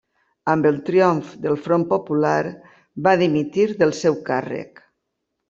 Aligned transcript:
Amb 0.51 0.67
el 0.69 0.77
triomf 0.87 1.35
del 1.43 1.59
Front 1.65 1.85
Popular 1.91 2.39
va 3.09 3.15
dimitir 3.23 3.69
del 3.83 3.95
seu 4.01 4.19
càrrec. 4.33 4.83